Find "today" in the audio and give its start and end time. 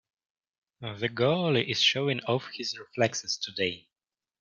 3.37-3.87